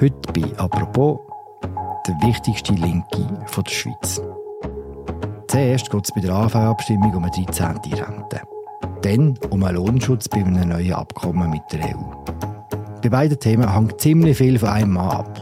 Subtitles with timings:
[0.00, 1.18] Heute bei «Apropos»
[2.08, 4.18] der wichtigste Linke von der Schweiz.
[5.46, 7.66] Zuerst geht es bei der AV-Abstimmung um eine 13.
[7.92, 8.40] Rente.
[9.02, 12.00] Dann um einen Lohnschutz bei einem neuen Abkommen mit der EU.
[13.02, 15.38] Bei beiden Themen hängt ziemlich viel von einem Mann ab,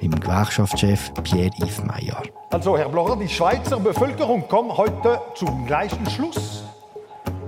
[0.00, 2.32] im Gewerkschaftschef Pierre-Yves Maillard.
[2.50, 6.64] Also, Herr Blocher, die Schweizer Bevölkerung kommt heute zum gleichen Schluss.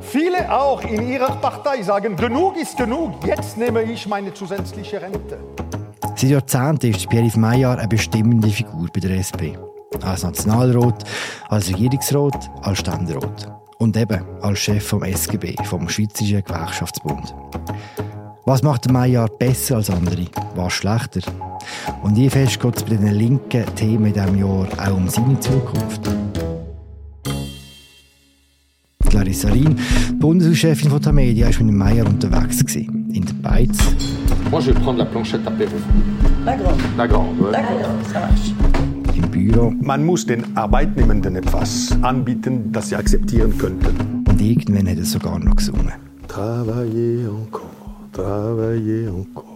[0.01, 5.39] Viele auch in ihrer Partei sagen, genug ist genug, jetzt nehme ich meine zusätzliche Rente.
[6.23, 9.59] Seit Jahrzehnten ist Pierre-Yves Maillard eine bestimmende Figur bei der SP.
[10.03, 11.03] Als Nationalrat,
[11.49, 13.53] als Regierungsrat, als Ständerat.
[13.79, 17.35] Und eben als Chef vom SGB, vom Schweizerischen Gewerkschaftsbund.
[18.45, 20.27] Was macht Maillard besser als andere?
[20.55, 21.23] Was schlechter?
[22.05, 25.41] Und wie fest geht es bei den linken Themen in diesem Jahr auch um seine
[25.41, 26.09] Zukunft?
[29.13, 29.77] Larissa Rien,
[30.09, 32.63] die Bundeshauschefin von der Media, war mit dem Meier unterwegs.
[32.77, 33.77] In der Beiz.
[34.51, 35.73] Moi, je vais prendre la planchette apéro.
[36.45, 36.81] La grande.
[36.97, 37.53] La grande, ouais.
[37.53, 38.53] La grande, ça marche.
[39.17, 39.73] Im Büro.
[39.81, 44.25] Man muss den Arbeitnehmenden etwas anbieten, das sie akzeptieren könnten.
[44.29, 45.93] Und irgendwann hat er sogar noch gesungen.
[46.29, 47.71] Travailler encore,
[48.13, 49.53] travailler encore.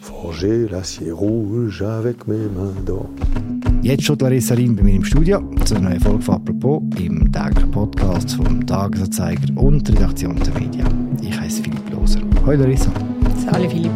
[0.00, 3.08] Forger l'acier rouge avec mes mains d'or.
[3.82, 7.32] Jetzt steht Larissa Rien bei mir im Studio zu einer neuen Folge von «Apropos» im
[7.32, 10.84] täglichen Podcast vom Tagesanzeiger und der Redaktion der Media.
[11.22, 12.20] Ich heiße Philipp Loser.
[12.46, 12.90] Hallo Larissa.
[13.52, 13.92] Hallo Philipp.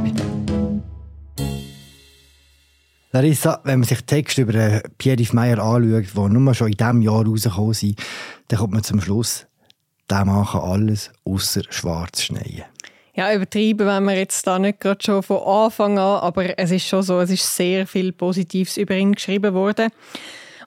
[3.13, 7.03] Larissa, wenn man sich Texte über äh, Pierre-Yves Meyer anschaut, die nur schon in diesem
[7.03, 8.01] Jahr rausgekommen sind,
[8.49, 9.47] dann kommt man zum Schluss,
[10.11, 12.65] der machen alles außer schwarz schneien.
[13.15, 16.87] Ja, übertrieben wenn wir jetzt da nicht gerade schon von Anfang an, aber es ist
[16.87, 19.91] schon so, es ist sehr viel Positives über ihn geschrieben worden.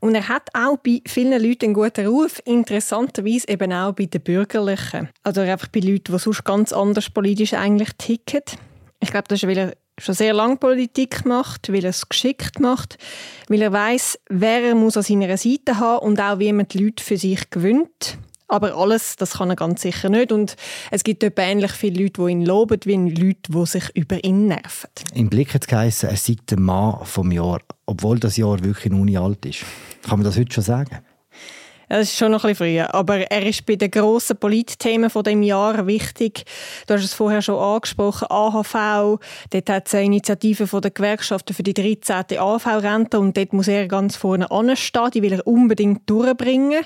[0.02, 4.22] Und er hat auch bei vielen Leuten einen guten Ruf, interessanterweise eben auch bei den
[4.22, 5.10] Bürgerlichen.
[5.24, 8.42] Also einfach bei Leuten, die sonst ganz anders politisch eigentlich ticken.
[9.00, 12.60] Ich glaube, das ist, weil er schon sehr lange Politik macht, weil er es geschickt
[12.60, 12.98] macht,
[13.48, 16.84] weil er weiß, wer er muss an seiner Seite haben und auch wie man die
[16.84, 18.18] Leute für sich gewinnt.
[18.52, 20.34] Aber alles, das kann er ganz sicher nicht.
[20.34, 20.58] Und
[20.92, 24.48] es gibt etwa ähnlich viele Leute, die ihn loben, wie Leute, die sich über ihn
[24.48, 24.90] nerven.
[25.14, 28.92] Im Blick hat es geheißen, er sei der Mann vom Jahr, obwohl das Jahr wirklich
[28.92, 29.64] noch nicht alt ist.
[30.04, 30.98] Kann man das heute schon sagen?
[31.88, 32.80] Das ist schon noch ein bisschen früh.
[32.82, 36.44] Aber er ist bei den grossen Politthemen von dem Jahr wichtig.
[36.88, 38.28] Du hast es vorher schon angesprochen.
[38.30, 39.20] AHV.
[39.50, 42.38] Dort hat es eine Initiative von der Gewerkschaften für die 13.
[42.38, 43.18] AHV-Rente.
[43.18, 45.12] Und dort muss er ganz vorne anstehen.
[45.14, 46.84] Die will er unbedingt durchbringen.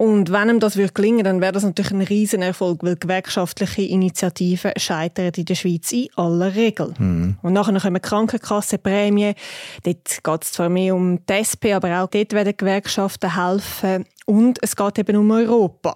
[0.00, 4.72] Und wenn ihm das würde gelingen, dann wäre das natürlich ein Riesenerfolg, weil gewerkschaftliche Initiativen
[4.78, 6.94] scheitern in der Schweiz in aller Regel.
[6.98, 7.36] Mhm.
[7.42, 9.34] Und nachher kommen Krankenkassenprämien.
[9.82, 14.06] Dort geht es zwar mehr um die SP, aber auch dort werden Gewerkschaften helfen.
[14.30, 15.92] Und es geht eben um Europa,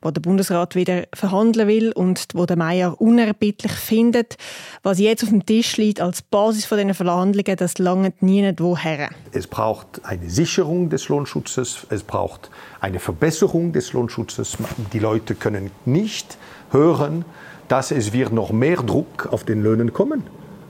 [0.00, 4.38] wo der Bundesrat wieder verhandeln will und wo der Meier unerbittlich findet,
[4.82, 9.10] was jetzt auf dem Tisch liegt als Basis von diesen Verhandlungen, das langt nie woher.
[9.32, 12.50] Es braucht eine Sicherung des Lohnschutzes, es braucht
[12.80, 14.56] eine Verbesserung des Lohnschutzes.
[14.94, 16.38] Die Leute können nicht
[16.70, 17.26] hören,
[17.68, 20.22] dass es wird noch mehr Druck auf den Löhnen kommen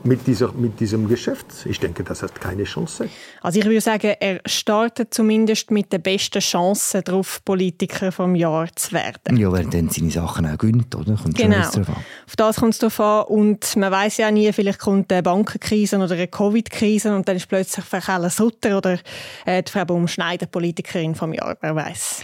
[0.04, 1.46] mit, dieser, mit diesem Geschäft.
[1.64, 3.08] Ich denke, das hat keine Chance.
[3.40, 8.68] Also ich würde sagen, er startet zumindest mit den besten Chancen darauf, Politiker vom Jahr
[8.74, 9.36] zu werden.
[9.36, 11.16] Ja, weil er dann seine Sachen auch gönnt, oder?
[11.16, 11.66] Kommt genau.
[11.66, 13.24] Auf das kommt es darauf an.
[13.26, 17.48] Und man weiß ja nie, vielleicht kommt eine Bankenkrise oder eine Covid-Krise und dann ist
[17.48, 18.98] plötzlich Frau Sutter oder
[19.46, 21.56] äh, die Frau Baumschneider Politikerin vom Jahr.
[21.60, 22.22] Wer weiß.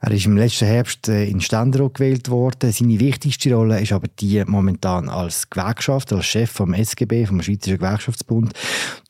[0.00, 2.70] Er ist im letzten Herbst äh, in Ständerat gewählt worden.
[2.70, 7.78] Seine wichtigste Rolle ist aber die momentan als Gewerkschaft, als Chef vom SGB, vom Schweizerischen
[7.78, 8.52] Gewerkschaftsbund.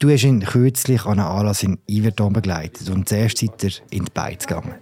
[0.00, 4.04] Du hast ihn kürzlich an einem Anlass in Iverdon begleitet und zuerst seid ihr in
[4.04, 4.74] die Beiz gegangen.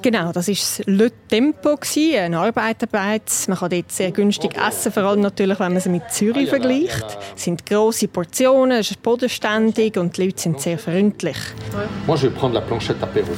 [0.00, 1.76] Genau, das war das Le Tempo,
[2.16, 3.48] ein Arbeiterbeiz.
[3.48, 7.18] Man kann dort sehr günstig essen, vor allem natürlich, wenn man sie mit Zürich vergleicht.
[7.36, 11.36] Es sind grosse Portionen, es ist bodenständig und die Leute sind sehr freundlich.
[12.06, 13.32] Moi, je vais prendre la planchette apéro.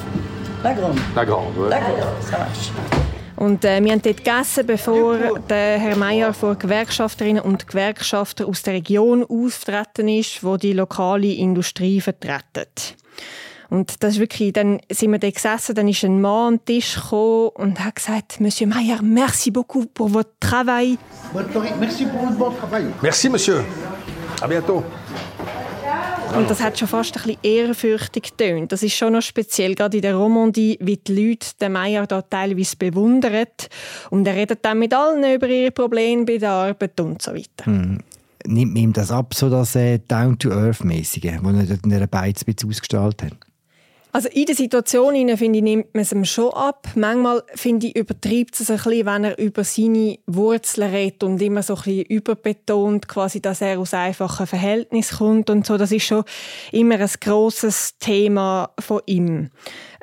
[0.62, 0.98] La grande.
[1.16, 1.70] La grande, ouais.
[1.70, 2.70] La grande, ça marche.
[3.36, 5.16] Und äh, wir haben dort gegessen, bevor
[5.48, 11.32] der Herr Meier vor Gewerkschafterinnen und Gewerkschafter aus der Region auftreten ist, wo die lokale
[11.32, 12.66] Industrie vertreten.
[13.70, 16.64] Und das ist wirklich, dann sind wir da gesessen, dann ist ein Mann an den
[16.66, 20.98] Tisch gekommen und hat gesagt, Monsieur Meyer, merci beaucoup pour votre travail.
[21.78, 22.86] Merci pour votre bon travail.
[23.00, 23.64] Merci, Monsieur.
[24.42, 24.84] À bientôt.
[26.36, 28.72] Und das hat schon fast ein bisschen ehrfürchtig getönt.
[28.72, 32.22] Das ist schon noch speziell, gerade in der Romandie, wie die Leute den Meier da
[32.22, 33.46] teilweise bewundern.
[34.10, 37.64] Und er redet dann mit allen über ihre Probleme bei der Arbeit und so weiter.
[37.64, 37.98] Hm.
[38.46, 43.22] Nimmt ihm das ab, so das äh, Down-to-Earth-mäßige, das er dort in dieser Beiz ausgestrahlt
[43.22, 43.49] hat?
[44.12, 46.88] Also in der Situation finde ich, nimmt man es ihm schon ab.
[46.94, 51.62] Manchmal finde ich, übertreibt es ein bisschen, wenn er über seine Wurzeln redet und immer
[51.62, 55.76] so ein bisschen überbetont, quasi, dass er aus einfachen Verhältnissen kommt und so.
[55.76, 56.24] Das ist schon
[56.72, 59.50] immer ein grosses Thema von ihm.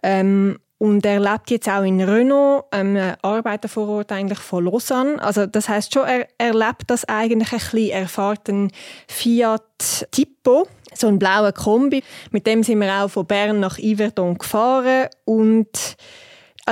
[0.04, 5.20] Ähm, und er lebt jetzt auch in Renault, einem Arbeitervorort eigentlich von Lausanne.
[5.22, 7.90] Also das heißt schon, er, er lebt das eigentlich ein bisschen.
[7.90, 8.72] Er fährt einen
[9.08, 10.68] Fiat Tipo,
[11.00, 12.04] so einen blauen Kombi.
[12.32, 15.98] Mit dem sind wir auch von Bern nach Yverdon gefahren und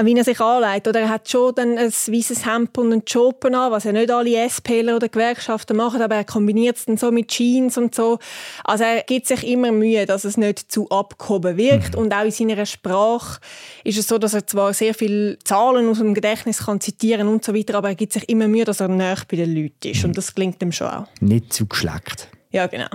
[0.04, 0.88] wie er sich anlegt.
[0.88, 4.12] Oder er hat schon dann ein weißes Hemd und einen Job an, was ja nicht
[4.12, 8.20] alle SPler oder Gewerkschaften machen, aber er kombiniert es dann so mit Jeans und so.
[8.64, 11.96] Also er gibt sich immer Mühe, dass es nicht zu abgehoben wirkt.
[11.96, 12.02] Mhm.
[12.02, 13.40] Und auch in seiner Sprache
[13.84, 17.46] ist es so, dass er zwar sehr viele Zahlen aus dem Gedächtnis kann zitieren und
[17.46, 20.04] so weiter, aber er gibt sich immer Mühe, dass er näher bei den Leuten ist.
[20.04, 20.10] Mhm.
[20.10, 21.08] Und das klingt ihm schon auch.
[21.22, 22.28] Nicht zu geschleckt.
[22.52, 22.88] Ja, genau.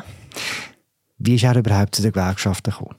[1.21, 2.97] Wie ist er überhaupt zu den Gewerkschaften gekommen?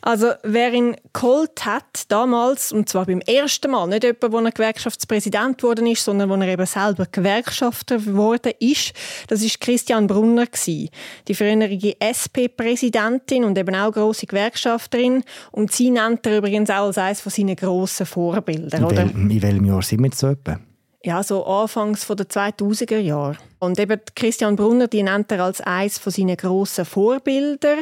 [0.00, 4.52] Also wer ihn geholt hat damals, und zwar beim ersten Mal, nicht jemand, wo er
[4.52, 8.92] Gewerkschaftspräsident geworden ist, sondern wo er eben selber Gewerkschafter geworden ist,
[9.26, 10.88] das ist Christian Brunner gewesen.
[11.26, 15.24] Die frühere SP-Präsidentin und eben auch große Gewerkschafterin.
[15.50, 18.84] Und sie nennt er übrigens auch als eines von seinen grossen Vorbildern.
[18.84, 20.58] In, wel in welchem Jahr sind wir jetzt so etwa?
[21.04, 23.36] Ja, so anfangs der 2000er Jahre.
[23.60, 27.76] Und eben Christian Brunner, die nennt er als eines von seinen grossen Vorbilder.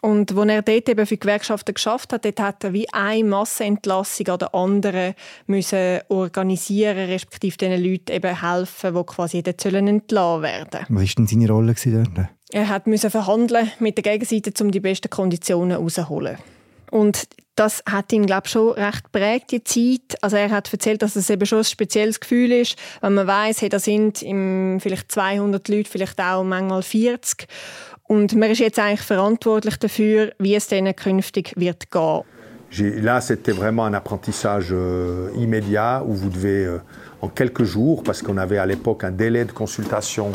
[0.00, 3.22] Und als er dort eben für die Gewerkschaften geschafft hat, dort hat er wie eine
[3.22, 5.14] Massenentlassung an der anderen
[5.46, 11.26] müssen organisieren, respektive den Leuten eben helfen, die quasi dort entlassen werden Was war denn
[11.28, 12.28] seine Rolle dort?
[12.50, 16.36] Er hat müssen verhandeln mit der Gegenseite, um die besten Konditionen herauszuholen.
[16.90, 20.22] Und das hat ihn, glaube schon recht prägt, die Zeit.
[20.22, 23.62] Also er hat erzählt, dass es eben schon ein spezielles Gefühl ist, wenn man weiß,
[23.62, 27.46] hey, da sind vielleicht 200 Leute, vielleicht auch manchmal 40.
[28.04, 32.22] Und man ist jetzt eigentlich verantwortlich dafür, wie es denen künftig wird gehen.
[32.78, 36.78] Là, c'était vraiment un apprentissage euh, immédiat où vous devez, euh,
[37.20, 40.32] en quelques jours, parce qu'on avait à l'époque un délai de consultation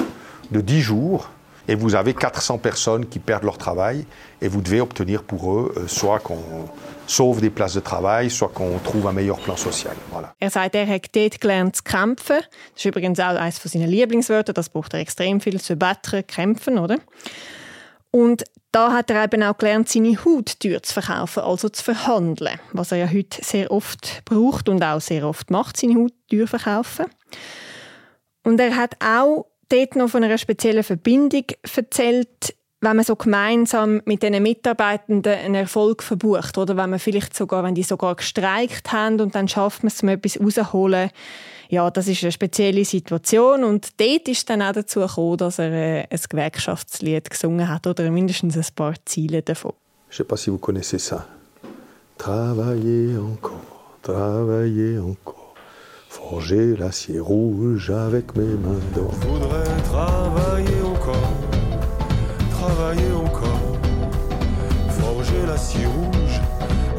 [0.52, 1.32] de 10 jours,
[1.68, 4.06] et vous avez 400 personnes qui perdent leur travail,
[4.42, 6.38] et vous devez obtenir pour eux euh, soit qu'on
[7.08, 9.96] sauve des places de travail, soit qu'on trouve un meilleur plan social.
[10.12, 10.34] Voilà.
[10.40, 12.40] Er sagt, er hat dort gelernt zu kämpfen.
[12.74, 14.54] Das ist übrigens auch eines seiner Lieblingswörter.
[14.54, 16.98] Das braucht er extrem viel zu battre, kämpfen, oder?
[18.12, 22.60] Und da hat er eben auch gelernt, seine Haut teuer zu verkaufen, also zu verhandeln,
[22.74, 26.48] was er ja heute sehr oft braucht und auch sehr oft macht, seine Haut teuer
[26.48, 27.06] verkaufen.
[28.44, 34.02] Und er hat auch dort noch von einer speziellen Verbindung erzählt, wenn man so gemeinsam
[34.06, 38.92] mit den Mitarbeitenden einen Erfolg verbucht oder wenn man vielleicht sogar, wenn die sogar gestreikt
[38.92, 41.10] haben und dann schafft man es, um etwas rauszuholen,
[41.70, 45.72] ja, das ist eine spezielle Situation und dort ist dann auch dazu gekommen, dass er
[45.72, 49.74] äh, ein Gewerkschaftslied gesungen hat oder mindestens ein paar Ziele davon.
[50.10, 51.26] Je sais pas si vous connaissez ça.
[52.18, 53.60] Travailler encore,
[54.02, 55.37] travailler encore,
[56.18, 59.14] forger l'acier rouge avec mes mains d'or.
[59.22, 61.34] Faudrait travailler encore,
[62.50, 63.78] travailler encore,
[65.00, 66.38] forger l'acier rouge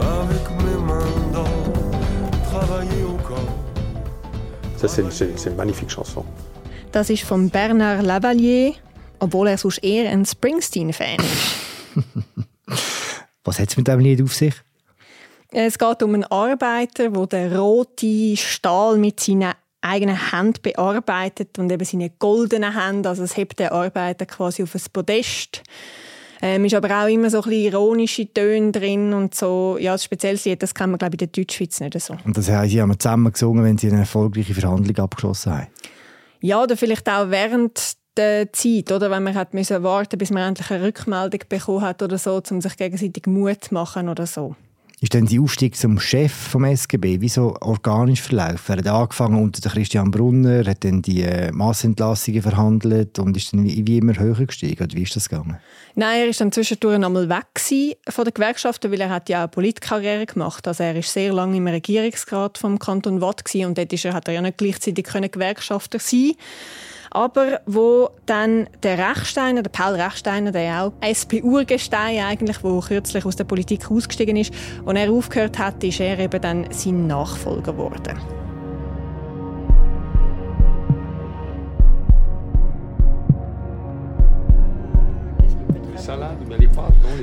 [0.00, 1.72] avec mes mains d'or,
[2.50, 3.52] travailler encore.
[4.76, 6.24] Ça, c'est une, magnifique chanson.
[6.92, 8.74] Das ist von Bernard Lavalier,
[9.18, 12.04] obwohl er sonst eher ein Springsteen-Fan ist.
[13.44, 14.54] Was hat es mit diesem Lied auf sich?
[15.50, 21.72] Es geht um einen Arbeiter, der den roten Stahl mit seinen eigenen Händen bearbeitet und
[21.72, 23.08] eben seine goldenen Hände.
[23.08, 25.62] Also es hebt der Arbeiter quasi auf ein Podest.
[26.40, 29.76] Ähm, ist aber auch immer so ein bisschen ironische Töne drin und so.
[29.80, 32.14] Ja, ein spezielles Lied, das kann man, glaube ich, in der Deutschschweiz nicht so.
[32.24, 35.66] Und das haben Sie haben zusammen gesungen, wenn Sie eine erfolgreiche Verhandlung abgeschlossen haben?
[36.40, 39.10] Ja, oder vielleicht auch während der Zeit, oder?
[39.10, 42.60] Wenn man hat müssen warten, bis man endlich eine Rückmeldung bekommen hat oder so, um
[42.60, 44.54] sich gegenseitig Mut zu machen oder so.
[45.00, 48.72] Ist dann die Aufstieg zum Chef vom SGB wie so organisch verlaufen?
[48.72, 53.62] Er hat angefangen unter Christian Brunner, hat dann die äh, Massentlassungen verhandelt und ist dann
[53.62, 54.82] wie, immer höher gestiegen.
[54.82, 55.58] Oder wie ist das gegangen?
[55.94, 59.50] Nein, er ist dann zwischendurch einmal weg von der Gewerkschaften, weil er hat ja auch
[59.52, 60.66] Politkarriere gemacht.
[60.66, 64.26] Also er ist sehr lange im Regierungsrat vom Kanton Watt und dort ist er, hat
[64.26, 66.32] er ja nicht gleichzeitig Gewerkschafter sein
[67.10, 73.36] aber wo dann der Rechsteiner, der Paul Rechsteiner, der auch SP-Urgestein eigentlich, wo kürzlich aus
[73.36, 74.52] der Politik ausgestiegen ist,
[74.84, 78.18] und er aufgehört hat, ist er eben dann sein Nachfolger geworden.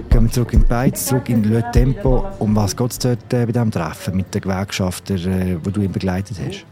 [0.09, 2.25] Gehen wir zurück in die Beiz, zurück in Le Tempo.
[2.37, 5.81] Um was geht es dort äh, bei diesem Treffen mit den Gewerkschaftern, äh, die du
[5.81, 6.65] ihn begleitet hast?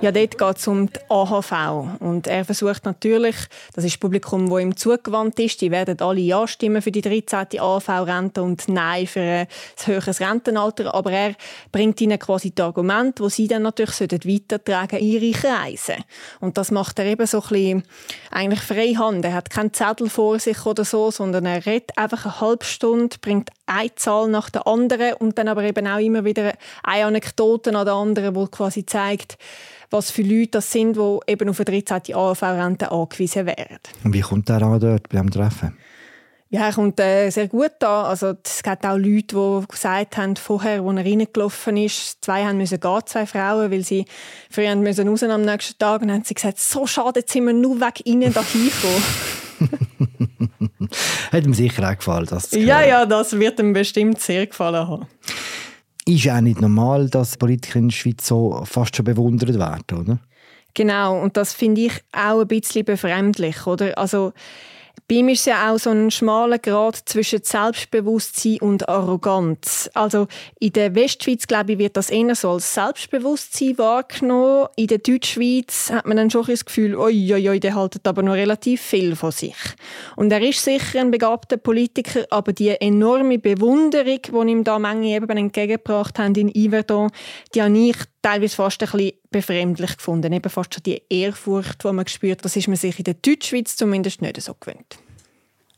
[0.00, 2.00] Ja, dort geht es um die AHV.
[2.00, 3.36] Und er versucht natürlich,
[3.74, 7.00] das ist das Publikum, das ihm zugewandt ist, die werden alle Ja stimmen für die
[7.00, 7.60] 13.
[7.60, 9.46] AHV-Rente und Nein für ein
[9.84, 10.94] höheres Rentenalter.
[10.94, 11.34] Aber er
[11.72, 15.96] bringt ihnen quasi die Argumente, die sie dann natürlich weitertragen in ihre Kreise.
[16.40, 17.82] Und das macht er eben so ein bisschen
[18.30, 19.24] eigentlich freihand.
[19.24, 23.16] Er hat keinen Zettel vor sich oder so, sondern er redet einfach eine halbe Stunde,
[23.20, 27.76] bringt eine Zahl nach der anderen und dann aber eben auch immer wieder eine Anekdote
[27.76, 29.38] an der anderen, die quasi zeigt,
[29.90, 32.14] was für Leute das sind, die eben auf eine 13.
[32.14, 33.78] AHV-Rente angewiesen werden.
[34.02, 35.76] Und wie kommt der an dort beim Treffen?
[36.54, 38.06] Ja, er kommt äh, sehr gut an.
[38.06, 42.58] Also, es gibt auch Leute, die gesagt haben, vorher, als er reingelaufen ist, zwei haben
[42.58, 44.04] müssen gehen, zwei Frauen, weil sie
[44.50, 46.02] früher müssen raus am nächsten Tag.
[46.02, 48.44] Und dann haben sie gesagt, so schade, jetzt sind wir nur weg innen da
[51.32, 54.86] Hat ihm sicher auch gefallen, das zu Ja, ja, das wird ihm bestimmt sehr gefallen
[54.88, 55.06] haben.
[56.06, 60.18] Ist auch nicht normal, dass Politiker in der Schweiz so fast schon bewundert werden, oder?
[60.74, 63.96] Genau, und das finde ich auch ein bisschen befremdlich, oder?
[63.96, 64.32] Also,
[65.06, 69.90] bei ihm ist es ja auch so ein schmaler Grad zwischen Selbstbewusstsein und Arroganz.
[69.92, 74.68] Also in der Westschweiz, glaube ich, wird das eher so als Selbstbewusstsein wahrgenommen.
[74.76, 78.22] In der Deutschschweiz hat man dann schon das Gefühl, oi, oi, oi, der haltet aber
[78.22, 79.56] noch relativ viel von sich.
[80.16, 85.16] Und er ist sicher ein begabter Politiker, aber die enorme Bewunderung, die ihm da manche
[85.16, 87.10] eben entgegengebracht haben in Yverdon,
[87.54, 90.32] die habe ich teilweise fast ein bisschen befremdlich gefunden.
[90.32, 93.76] Eben fast schon die Ehrfurcht, die man spürt, das ist man sich in der Deutschschweiz
[93.76, 94.98] zumindest nicht so gewöhnt.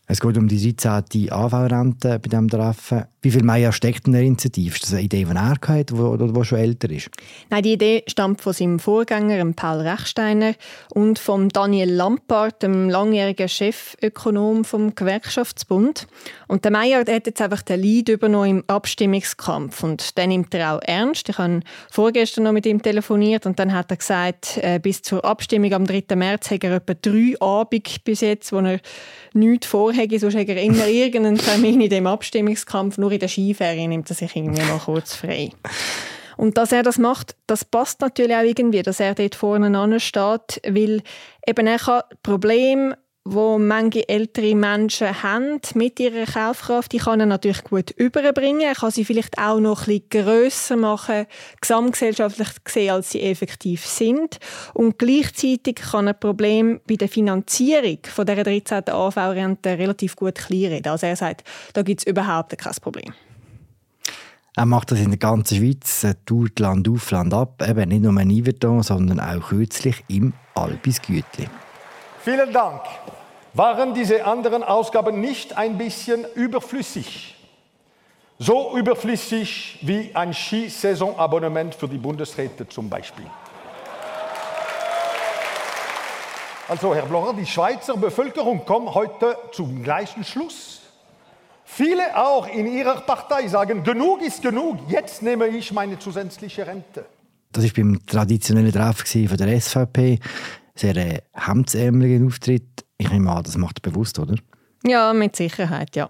[0.07, 1.33] Es geht um die 13.
[1.33, 3.07] AV-Rente bei diesem Treffen.
[3.27, 4.77] Wie viel mehr steckt in der Initiative?
[4.77, 7.11] Ist das eine Idee, die er hat oder die schon älter ist?
[7.51, 10.55] Nein, die Idee stammt von seinem Vorgänger, Paul Rechsteiner,
[10.95, 16.07] und von Daniel Lampard, dem langjährigen Chefökonom vom Gewerkschaftsbund.
[16.47, 19.83] Und der Meier hat jetzt einfach den Lead übernommen im Abstimmungskampf.
[19.83, 21.29] Und den nimmt er auch ernst.
[21.29, 25.25] Ich habe vorgestern noch mit ihm telefoniert und dann hat er gesagt, äh, bis zur
[25.25, 26.15] Abstimmung am 3.
[26.15, 28.79] März hat er etwa drei Abende bis jetzt, wo er
[29.35, 32.99] nichts vorhätte, sonst hat er immer irgendeinen Termin in dem Abstimmungskampf.
[32.99, 35.51] Nur in der Skiferien nimmt er sich irgendwie mal kurz frei.
[36.37, 40.61] Und dass er das macht, das passt natürlich auch irgendwie, dass er dort vorne steht,
[40.65, 41.03] weil
[41.47, 47.27] eben er kann Probleme wo manche ältere Menschen haben mit ihrer Kaufkraft, die kann er
[47.27, 48.61] natürlich gut überbringen.
[48.61, 51.27] Er kann sie vielleicht auch noch ein bisschen grösser machen,
[51.61, 54.39] gesamtgesellschaftlich gesehen, als sie effektiv sind.
[54.75, 58.89] Und gleichzeitig kann er Problem bei der Finanzierung von der 13.
[58.89, 60.93] AV-Rente relativ gut kleinreden.
[60.93, 61.43] Also er sagt,
[61.73, 63.13] da gibt es überhaupt kein Problem.
[64.55, 68.03] Er macht das in der ganzen Schweiz, er tourt Land auf, Land ab, eben nicht
[68.03, 71.49] nur in Yverdon, sondern auch kürzlich im Albisgütli.
[72.23, 72.83] Vielen Dank.
[73.57, 77.37] Waren diese anderen Ausgaben nicht ein bisschen überflüssig?
[78.39, 83.25] So überflüssig wie ein Skisaisonabonnement für die Bundesräte zum Beispiel.
[86.69, 90.83] Also, Herr Blocher, die Schweizer Bevölkerung kommt heute zum gleichen Schluss.
[91.65, 97.07] Viele auch in ihrer Partei sagen, genug ist genug, jetzt nehme ich meine zusätzliche Rente.
[97.53, 100.19] Das war beim traditionellen Treffen der SVP
[100.75, 102.86] sehr äh, hemdsärmeligen Auftritt.
[102.99, 104.37] Ich nehme an, das macht er bewusst, oder?
[104.85, 106.09] Ja, mit Sicherheit, ja.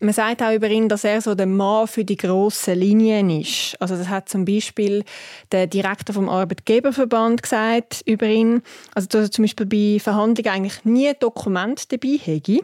[0.00, 3.74] Man sagt auch über ihn, dass er so der Mann für die grossen Linien ist.
[3.80, 5.04] Also das hat zum Beispiel
[5.50, 8.62] der Direktor vom Arbeitgeberverband gesagt über ihn.
[8.94, 12.60] Also dass er zum Beispiel bei Verhandlungen eigentlich nie Dokument dabei hätte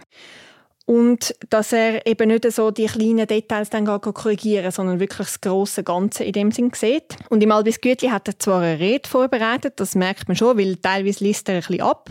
[0.90, 5.84] und dass er eben nicht so die kleinen Details dann korrigieren sondern wirklich das große
[5.84, 7.16] Ganze in dem Sinn sieht.
[7.28, 10.74] Und im Albis Gütli hat er zwar eine Rede vorbereitet, das merkt man schon, weil
[10.74, 12.10] teilweise liest er ein bisschen ab,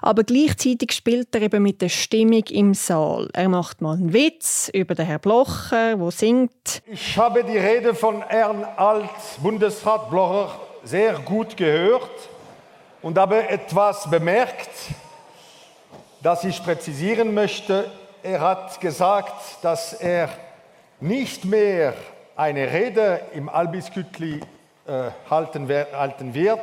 [0.00, 3.28] aber gleichzeitig spielt er eben mit der Stimmung im Saal.
[3.32, 6.82] Er macht mal einen Witz über den Herrn Blocher, wo singt.
[6.86, 12.28] Ich habe die Rede von Herrn Alt-Bundesrat Blocher sehr gut gehört
[13.02, 14.70] und habe etwas bemerkt,
[16.22, 17.90] das ich präzisieren möchte
[18.22, 20.28] er hat gesagt, dass er
[21.00, 21.94] nicht mehr
[22.36, 24.40] eine Rede im Albiskütli
[24.86, 26.60] äh, halten, halten wird,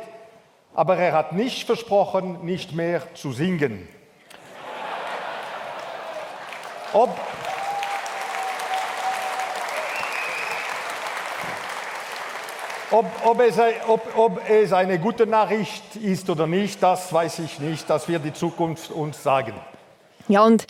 [0.74, 3.88] aber er hat nicht versprochen, nicht mehr zu singen.
[6.92, 7.10] Ob,
[12.90, 17.58] Ob, ob, es, ob, ob, es, eine gute Nachricht ist oder nicht, das weiß ich
[17.58, 17.90] nicht.
[17.90, 19.52] Das wird die Zukunft uns sagen.
[20.26, 20.66] Ja, und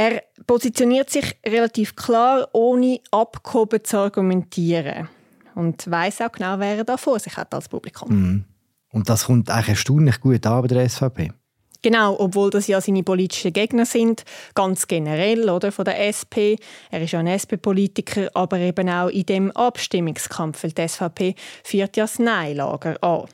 [0.00, 5.10] er positioniert sich relativ klar, ohne abgehoben zu argumentieren.
[5.54, 8.08] Und weiß auch genau, wer er da vor sich hat als Publikum.
[8.08, 8.44] Mm.
[8.92, 11.32] Und das kommt eigentlich erstaunlich gut an bei der SVP.
[11.82, 16.60] Genau, obwohl das ja seine politischen Gegner sind, ganz generell oder, von der SP.
[16.90, 21.34] Er ist ja ein SP-Politiker, aber eben auch in dem Abstimmungskampf, weil die SVP
[21.64, 23.28] führt ja das Nein-Lager an.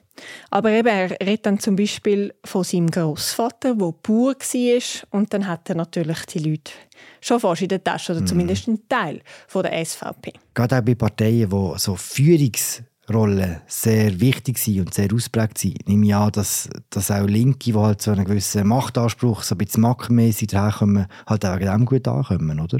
[0.50, 5.08] Aber eben, er redet dann zum Beispiel von seinem Großvater, der Bauer war.
[5.10, 6.72] Und dann hat er natürlich die Leute
[7.20, 8.26] schon fast in der Tasche, oder mhm.
[8.26, 10.32] zumindest einen Teil von der SVP.
[10.54, 12.82] Gerade auch bei Parteien, die so Führungs
[13.12, 15.64] Rollen sehr wichtig sind und sehr ausprägt.
[15.86, 19.58] Nehme ich an, dass, dass auch Linke, die halt so einen gewissen Machtanspruch, so ein
[19.58, 22.78] bisschen mackenmässig daherkommen, halt auch dem gut ankommen, oder?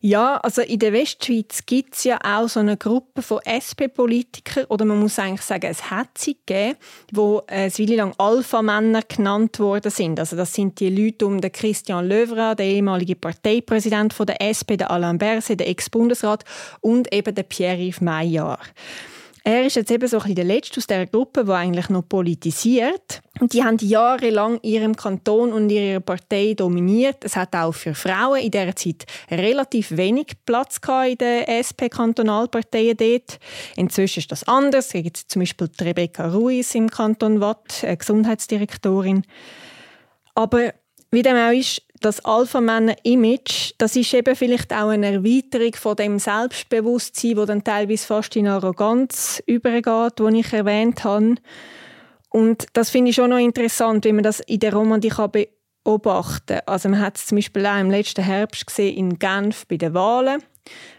[0.00, 4.84] Ja, also in der Westschweiz gibt es ja auch so eine Gruppe von SP-Politikern, oder
[4.84, 6.76] man muss eigentlich sagen, es hat sie gegeben,
[7.12, 10.20] wo äh, Weile lang Alpha-Männer genannt worden sind.
[10.20, 14.76] Also das sind die Leute um den Christian Löwra, der ehemalige Parteipräsident von der SP,
[14.76, 16.44] der Alain Berset, der Ex-Bundesrat
[16.80, 18.60] und eben der Pierre-Yves Maillard.
[19.46, 23.22] Er ist jetzt eben so ein der Letzte aus dieser Gruppe, die eigentlich noch politisiert.
[23.38, 27.18] Und die haben jahrelang ihrem Kanton und ihre Partei dominiert.
[27.20, 33.38] Es hat auch für Frauen in dieser Zeit relativ wenig Platz in den SP-Kantonalparteien dort.
[33.76, 34.92] Inzwischen ist das anders.
[34.92, 39.22] Es gibt zum Beispiel Rebecca Ruiz im Kanton Watt, eine Gesundheitsdirektorin.
[40.34, 40.72] Aber
[41.12, 46.18] wie dem auch ist, das Alpha-Männer-Image, das ist eben vielleicht auch eine Erweiterung von dem
[46.18, 51.36] Selbstbewusstsein, wo dann teilweise fast in Arroganz übergeht, wo ich erwähnt habe.
[52.30, 55.16] Und das finde ich schon noch interessant, wie man das in der Romantik
[55.82, 56.60] beobachten kann.
[56.66, 59.94] Also man hat es zum Beispiel auch im letzten Herbst gesehen in Genf bei den
[59.94, 60.42] Wahlen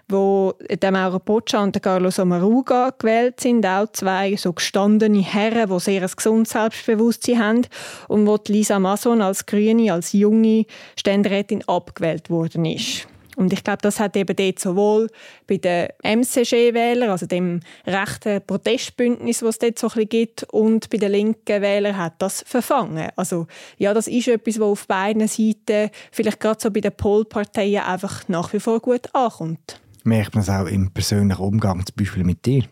[0.09, 5.69] wo der Mauro Boccia und der Carlos Amaruga gewählt sind, auch zwei so gestandene Herren,
[5.69, 7.61] die sehr ein gesundes Selbstbewusstsein haben
[8.07, 10.65] und wo Lisa Mason als Grüne, als junge
[10.97, 13.07] Ständerätin abgewählt worden ist.
[13.37, 15.09] Und ich glaube, das hat eben dort sowohl
[15.45, 20.89] bei den MCG-Wählern, also dem rechten Protestbündnis, was es dort so ein bisschen gibt, und
[20.89, 23.09] bei den linken Wählern hat das verfangen.
[23.15, 23.45] Also
[23.77, 28.27] ja, das ist etwas, was auf beiden Seiten, vielleicht gerade so bei den Polparteien, einfach
[28.27, 29.79] nach wie vor gut ankommt.
[30.03, 32.63] Merkt man es auch im persönlichen Umgang, zum Beispiel mit dir?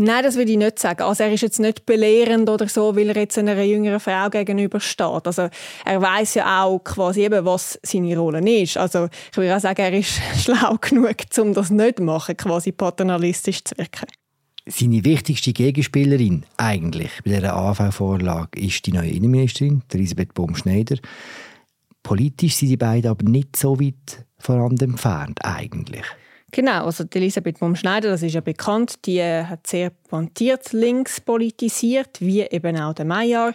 [0.00, 1.02] Nein, das würde ich nicht sagen.
[1.02, 5.26] Also er ist jetzt nicht belehrend oder so, weil er jetzt einer jüngeren Frau gegenübersteht.
[5.26, 5.48] Also
[5.84, 8.76] er weiß ja auch quasi eben, was seine Rolle ist.
[8.76, 12.70] Also ich würde auch sagen, er ist schlau genug, um das nicht zu machen, quasi
[12.70, 14.06] paternalistisch zu wirken.
[14.66, 20.98] Seine wichtigste Gegenspielerin eigentlich bei dieser AV-Vorlage ist die neue Innenministerin, Elisabeth Baum-Schneider.
[22.04, 26.04] Politisch sind die beiden aber nicht so weit voneinander entfernt eigentlich.
[26.50, 31.20] Genau, also die Elisabeth Baum-Schneider, das ist ja bekannt, die äh, hat sehr pointiert links
[31.20, 33.54] politisiert, wie eben auch der Maillard.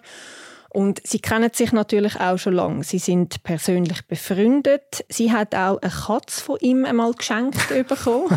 [0.70, 2.84] Und sie kennen sich natürlich auch schon lange.
[2.84, 5.06] Sie sind persönlich befreundet.
[5.08, 8.36] Sie hat auch eine Katze von ihm einmal geschenkt bekommen.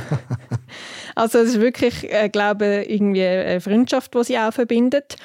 [1.14, 5.16] also es ist wirklich, äh, glaube irgendwie eine Freundschaft, die sie auch verbindet.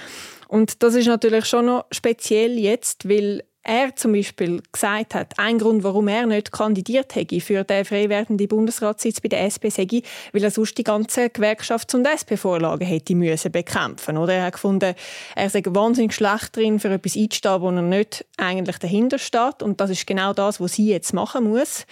[0.48, 5.60] Und das ist natürlich schon noch speziell jetzt, weil er zum Beispiel gesagt hat, ein
[5.60, 9.88] Grund, warum er nicht kandidiert hätte für den frei werdenden Bundesratssitz bei der SP, sei,
[10.34, 14.18] weil er sonst die ganze Gewerkschafts- und SP-Vorlagen hätte müssen bekämpfen.
[14.18, 14.96] Oder er hat gefunden,
[15.36, 19.62] er sei wahnsinnig schlecht drin, für etwas einzustehen, wo er nicht eigentlich dahinter steht.
[19.62, 21.86] Und das ist genau das, was sie jetzt machen muss.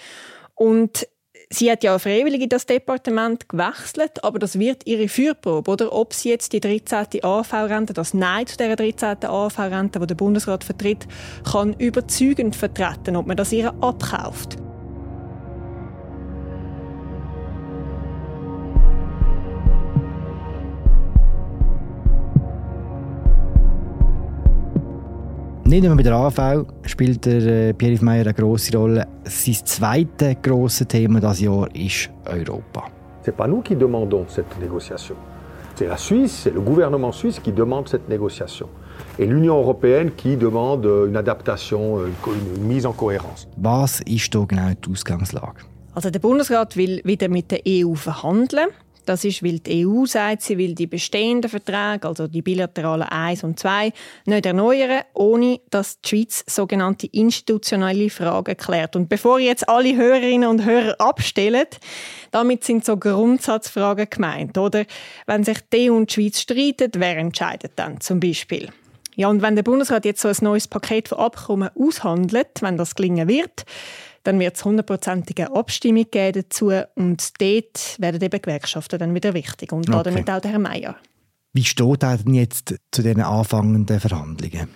[0.54, 1.06] Und
[1.52, 5.92] Sie hat ja freiwillig in das Departement gewechselt, aber das wird ihre Führprobe, oder?
[5.92, 7.24] Ob sie jetzt die 13.
[7.24, 9.24] AV-Rente, das Nein zu dieser 13.
[9.24, 11.08] AV-Rente, die der Bundesrat vertritt,
[11.50, 14.58] kann überzeugend vertreten, ob man das ihr abkauft.
[25.70, 29.06] Nicht nur bei der AV spielt der äh, Pierre-Yves Meyer eine grosse Rolle.
[29.22, 32.90] Sein zweites grosses Thema dieses Jahr ist Europa.
[33.22, 35.14] Ce n'est pas nous qui demandons cette négociation.
[35.76, 38.68] C'est la Suisse, c'est le gouvernement suisse qui demande cette négociation.
[39.16, 43.46] Et l'Union européenne qui demande une adaptation, une mise en cohérence.
[43.56, 45.60] Was ist da genau die Ausgangslage?
[45.94, 48.70] Also der Bundesrat will wieder mit der EU verhandeln.
[49.10, 53.42] Das ist, weil die EU sagt, sie will die bestehenden Verträge, also die bilateralen 1
[53.42, 53.92] und 2,
[54.26, 58.94] nicht erneuern, ohne dass die Schweiz sogenannte institutionelle Fragen klärt.
[58.94, 61.66] Und bevor jetzt alle Hörerinnen und Hörer abstellen,
[62.30, 64.84] damit sind so Grundsatzfragen gemeint, oder?
[65.26, 68.68] Wenn sich die EU und die Schweiz streiten, wer entscheidet dann zum Beispiel?
[69.16, 72.94] Ja, und wenn der Bundesrat jetzt so ein neues Paket von Abkommen aushandelt, wenn das
[72.94, 73.64] gelingen wird,
[74.22, 79.72] dann wird es hundertprozentige Abstimmung geben dazu und dort werden eben Gewerkschaften dann wieder wichtig
[79.72, 80.02] und okay.
[80.04, 80.96] damit auch der Herr Meier.
[81.52, 84.68] Wie steht er denn jetzt zu den anfangenden Verhandlungen?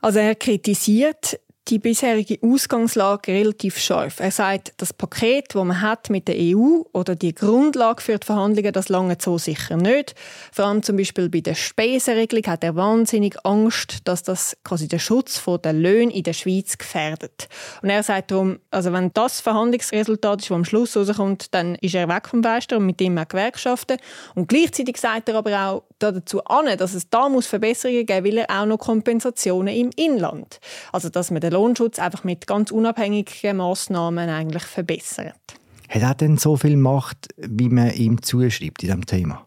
[0.00, 4.20] Also er kritisiert die bisherige Ausgangslage relativ scharf.
[4.20, 8.26] Er sagt, das Paket, das man hat mit der EU oder die Grundlage für die
[8.26, 10.14] Verhandlungen, das lange so sicher nicht.
[10.52, 14.98] Vor allem zum Beispiel bei der Spesenregelung hat er wahnsinnig Angst, dass das quasi den
[14.98, 17.48] Schutz der Löhne in der Schweiz gefährdet.
[17.80, 21.94] Und er sagt darum, also wenn das Verhandlungsresultat ist, das am Schluss rauskommt, dann ist
[21.94, 23.96] er weg vom Fenster und mit dem auch Gewerkschaften.
[24.34, 28.38] Und gleichzeitig sagt er aber auch dazu an, dass es da muss Verbesserungen geben, will
[28.38, 30.60] er auch noch Kompensationen im Inland.
[30.92, 35.34] Also dass man den Lohnschutz einfach mit ganz unabhängigen Massnahmen eigentlich verbessert.
[35.88, 39.46] Hat er denn so viel Macht, wie man ihm zuschreibt in diesem Thema?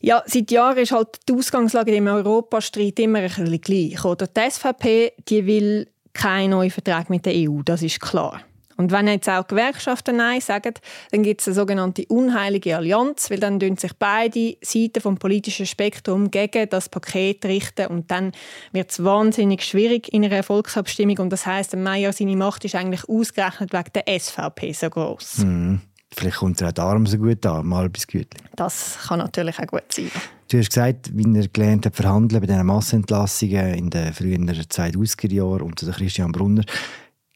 [0.00, 4.04] Ja, seit Jahren ist halt die Ausgangslage im Europastreit immer ein bisschen gleich.
[4.04, 8.40] Oder die SVP die will keinen neuen Vertrag mit der EU, das ist klar.
[8.76, 10.74] Und wenn jetzt auch Gewerkschaften Nein sagen,
[11.10, 16.30] dann gibt es eine sogenannte unheilige Allianz, weil dann sich beide Seiten vom politischen Spektrum
[16.30, 18.32] gegen das Paket richten und dann
[18.72, 23.08] wird es wahnsinnig schwierig in einer Volksabstimmung und das heißt, Meier seine Macht ist eigentlich
[23.08, 25.38] ausgerechnet wegen der SVP so groß.
[25.38, 25.80] Mhm.
[26.14, 28.40] Vielleicht kommt er auch darum so gut an, mal bis Gütli.
[28.54, 30.10] Das kann natürlich auch gut sein.
[30.48, 35.32] Du hast gesagt, wie er gelernt hat, verhandeln bei diesen Massenentlassungen in den frühen 2000er
[35.32, 36.64] Jahren unter Christian Brunner.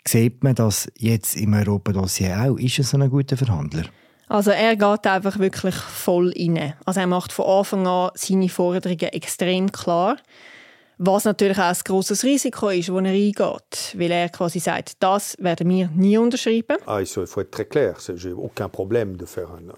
[0.06, 2.58] Sieht man das jetzt im Europa-Dossier auch?
[2.58, 3.84] Ist er so ein guter Verhandler?
[4.28, 6.74] Also er geht einfach wirklich voll rein.
[6.84, 10.16] Also er macht von Anfang an seine Forderungen extrem klar.
[10.98, 13.94] Was natürlich auch ein grosses Risiko ist, das er eingeht.
[13.94, 16.78] Weil er quasi sagt, das werden wir nie unterschreiben.
[16.86, 17.96] Ah, il faut être très clair.
[17.98, 19.74] J'ai aucun problème de faire un...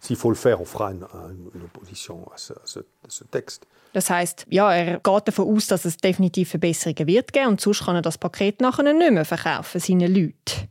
[0.00, 1.06] S'il faut le faire, on fera une,
[1.54, 3.66] une opposition à ce, à ce, à ce texte.
[3.92, 7.84] Das heißt, ja, er geht davon aus, dass es definitiv Verbesserungen wird geben und sonst
[7.84, 10.68] kann er das Paket nachher nicht mehr verkaufen, seinen Leuten.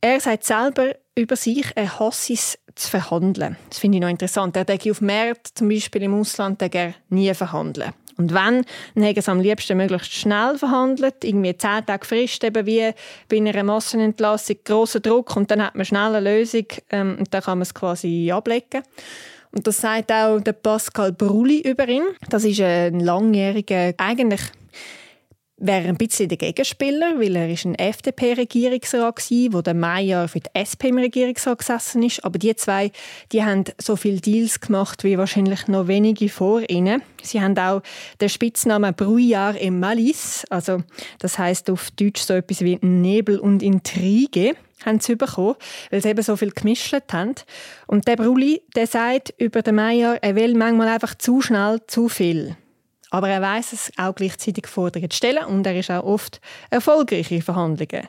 [0.00, 3.56] Er sagt selber über sich, er hasse es zu verhandeln.
[3.70, 4.54] Das finde ich noch interessant.
[4.56, 7.92] Er denke auf Märkte, zum Beispiel im Ausland, er nie verhandeln.
[8.18, 12.66] Und wenn, dann hätte es am liebsten möglichst schnell verhandelt, irgendwie zehn Tage Frist, eben
[12.66, 12.92] wie
[13.28, 17.42] bei einer Massenentlassung, grosser Druck und dann hat man schnell eine Lösung ähm, und dann
[17.42, 18.82] kann man es quasi ablegen.
[19.56, 22.02] Und das sagt auch der Pascal Brulli über ihn.
[22.28, 24.42] Das ist ein langjähriger, eigentlich
[25.56, 30.40] wäre ein bisschen der Gegenspieler, weil er ist ein FDP-Regierungsrat war, wo der Meier für
[30.40, 32.22] die SP im Regierungsrat gesessen ist.
[32.22, 32.92] Aber die zwei,
[33.32, 37.00] die haben so viele Deals gemacht wie wahrscheinlich noch wenige vor ihnen.
[37.22, 37.80] Sie haben auch
[38.20, 40.82] den Spitznamen Brouillard im Malice, also
[41.18, 45.56] das heißt auf Deutsch so etwas wie Nebel und Intrige haben sie bekommen,
[45.90, 47.34] weil sie eben so viel gemischt haben.
[47.86, 52.08] Und der Brulli, der sagt über den Meier, er will manchmal einfach zu schnell zu
[52.08, 52.56] viel.
[53.10, 57.30] Aber er weiß es auch gleichzeitig Forderungen zu stellen und er ist auch oft erfolgreich
[57.30, 58.06] in Verhandlungen.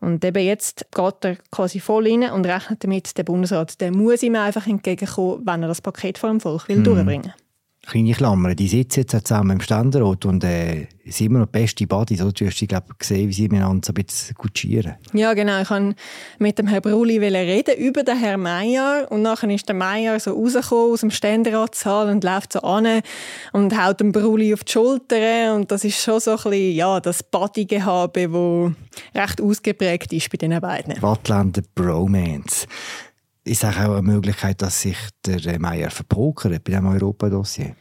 [0.00, 4.22] Und eben jetzt geht er quasi voll rein und rechnet damit, der Bundesrat der muss
[4.22, 6.84] ihm einfach entgegenkommen, wenn er das Paket vor dem Volk will mm.
[6.84, 7.47] durchbringen will
[7.88, 12.18] kleine Klammer, die sitzen jetzt zusammen im Ständerat und äh, sind immer noch beste Buddies.
[12.18, 14.94] Du hast glaub, gesehen, wie sie miteinander so ein bisschen kutschieren.
[15.14, 15.62] Ja, genau.
[15.62, 15.94] Ich wollte
[16.38, 20.32] mit dem Herrn Bruli reden über den Herrn Meier und nachher ist der Meier so
[20.32, 23.00] rausgekommen aus dem Ständeratssaal und läuft so an
[23.52, 27.00] und haut dem Bruli auf die Schulter und das ist schon so ein bisschen, ja,
[27.00, 28.28] das Buddy-Gehabe,
[29.14, 31.00] das recht ausgeprägt ist bei diesen beiden.
[31.00, 32.66] Wattländer Bromance
[33.48, 37.74] ist auch eine Möglichkeit, dass sich der Meier verpokert bei diesem Europa-Dossier?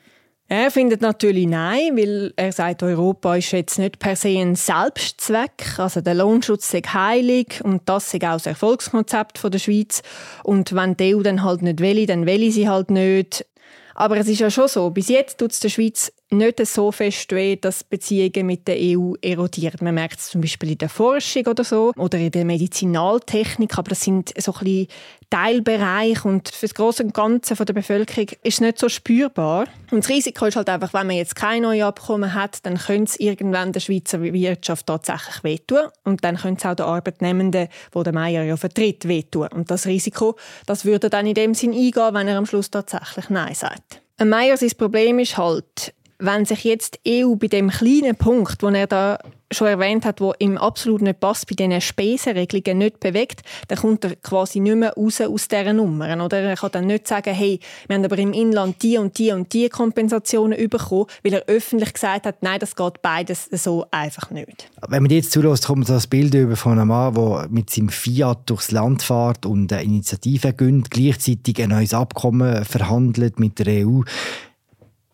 [0.50, 5.78] Er findet natürlich nein, weil er sagt, Europa ist jetzt nicht per se ein Selbstzweck.
[5.78, 10.02] Also der Lohnschutz ist heilig und das ist auch das Erfolgskonzept der Schweiz.
[10.44, 13.46] Und wenn die EU dann halt nicht will, dann will sie halt nicht.
[13.94, 17.32] Aber es ist ja schon so, bis jetzt tut es der Schweiz nicht so fest
[17.32, 19.80] weh, dass Beziehungen mit der EU erodieren.
[19.82, 23.90] Man merkt es zum Beispiel in der Forschung oder so oder in der Medizinaltechnik, aber
[23.90, 24.88] das sind so ein bisschen
[25.30, 29.68] Teilbereiche und für das Große Ganze der Bevölkerung ist es nicht so spürbar.
[29.92, 33.12] Und das Risiko ist halt einfach, wenn man jetzt kein neues Abkommen hat, dann könnte
[33.12, 38.04] es irgendwann der Schweizer Wirtschaft tatsächlich wehtun und dann könnte es auch der Arbeitnehmenden, wo
[38.04, 39.48] der Meier ja vertritt, wehtun.
[39.54, 43.30] Und das Risiko, das würde dann in dem Sinn eingehen, wenn er am Schluss tatsächlich
[43.30, 44.02] Nein sagt.
[44.18, 48.62] Ein Meier, sein Problem ist halt, wenn sich jetzt die EU bei dem kleinen Punkt,
[48.62, 49.20] den er da
[49.52, 54.04] schon erwähnt hat, wo ihm absolut nicht passt, bei diesen Spesenregelungen nicht bewegt, dann kommt
[54.04, 56.24] er quasi nicht mehr raus aus dieser Nummer.
[56.24, 59.32] Oder er kann dann nicht sagen, hey, wir haben aber im Inland die und die
[59.32, 64.32] und die Kompensationen bekommen, weil er öffentlich gesagt hat, nein, das geht beides so einfach
[64.32, 64.70] nicht.
[64.88, 68.50] Wenn man jetzt zulässt, kommt das Bild über von einem Mann, der mit seinem Fiat
[68.50, 74.02] durchs Land fährt und eine Initiative gönnt, gleichzeitig ein neues Abkommen verhandelt mit der EU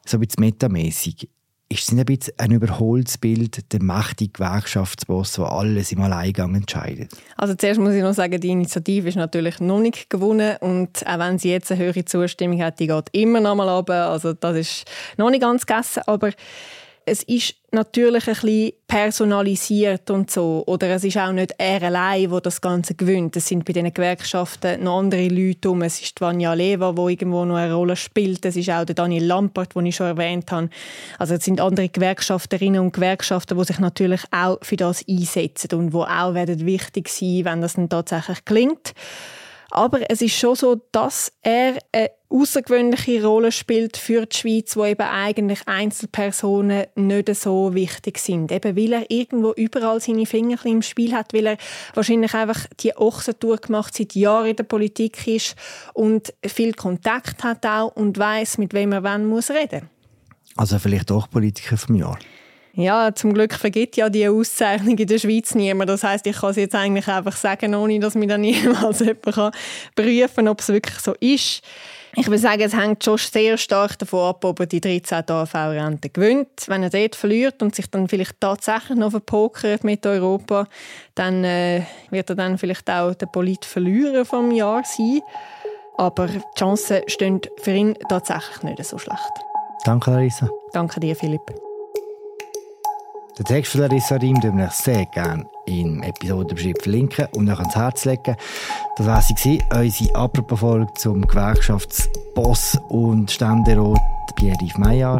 [0.05, 1.29] so ein bisschen metamäßig.
[1.69, 7.11] Ist es ein bisschen ein überholtes Bild, der mächtige Gewerkschaftsboss, der alles im Alleingang entscheidet?
[7.35, 11.19] Also zuerst muss ich noch sagen, die Initiative ist natürlich noch nicht gewonnen und auch
[11.19, 14.09] wenn sie jetzt eine höhere Zustimmung hat, die geht immer noch mal runter.
[14.09, 14.85] Also das ist
[15.17, 16.31] noch nicht ganz gegessen, aber
[17.05, 20.63] es ist natürlich ein bisschen personalisiert und so.
[20.67, 23.35] Oder es ist auch nicht er allein, der das Ganze gewinnt.
[23.35, 25.81] Es sind bei diesen Gewerkschaften noch andere Leute um.
[25.81, 28.45] Es ist Vanja Leva, die irgendwo noch eine Rolle spielt.
[28.45, 30.69] Es ist auch der Daniel Lampert, den ich schon erwähnt habe.
[31.17, 35.93] Also es sind andere Gewerkschafterinnen und Gewerkschafter, die sich natürlich auch für das einsetzen und
[35.93, 38.93] die auch werden wichtig sein, wenn das dann tatsächlich gelingt.
[39.75, 44.85] Aber es ist schon so, dass er eine außergewöhnliche Rolle spielt für die Schweiz, wo
[44.85, 48.51] eben eigentlich Einzelpersonen nicht so wichtig sind.
[48.51, 51.57] Eben weil er irgendwo überall seine Finger im Spiel hat, weil er
[51.95, 55.55] wahrscheinlich einfach die Ochsentour gemacht seit Jahren in der Politik ist
[55.95, 59.89] und viel Kontakt hat auch und weiß, mit wem er wann muss reden.
[60.55, 62.19] Also vielleicht auch Politiker vom Jahr.
[62.75, 65.89] Ja, zum Glück vergibt ja die Auszeichnung in der Schweiz niemand.
[65.91, 69.23] Das heißt, ich kann es jetzt eigentlich einfach sagen, ohne dass mir dann jemals jemand
[69.23, 69.51] kann
[69.95, 71.61] prüfen kann, ob es wirklich so ist.
[72.15, 76.09] Ich würde sagen, es hängt schon sehr stark davon ab, ob er die 13 AV-Rente
[76.09, 76.65] gewinnt.
[76.67, 80.67] Wenn er dort verliert und sich dann vielleicht tatsächlich noch verpokert mit Europa,
[81.15, 85.21] dann äh, wird er dann vielleicht auch der Politverlierer vom Jahr sein.
[85.97, 89.31] Aber die Chancen stehen für ihn tatsächlich nicht so schlecht.
[89.85, 90.49] Danke, Larissa.
[90.71, 91.41] Danke dir, Philipp.
[93.37, 97.75] Den Text von Larissa Riem würden wir sehr gerne im Episodenbeschrieb verlinken und euch ans
[97.75, 98.35] Herz legen.
[98.95, 103.99] Das war sie, unsere Apropos-Folge zum Gewerkschaftsboss und Ständerat
[104.35, 105.19] Pierre-Yves Meyer.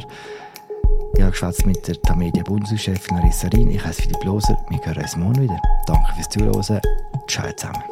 [1.15, 3.69] Ich habe geschwätzt mit der Tamedia Bundeschefin Larissa Riem.
[3.69, 4.58] Ich heiße Philipp Loser.
[4.69, 5.60] Wir hören uns morgen wieder.
[5.88, 6.82] Danke fürs Zuhören.
[7.28, 7.84] Ciao zusammen.